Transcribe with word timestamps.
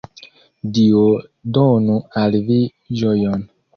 Dio 0.77 1.03
donu 1.57 1.99
al 2.23 2.39
vi 2.49 2.59
ĝojon. 3.03 3.45